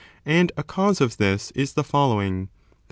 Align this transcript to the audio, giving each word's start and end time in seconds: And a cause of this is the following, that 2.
And 0.25 0.51
a 0.57 0.63
cause 0.63 0.99
of 0.99 1.17
this 1.17 1.51
is 1.51 1.73
the 1.73 1.83
following, 1.83 2.45
that 2.45 2.49
2. 2.49 2.49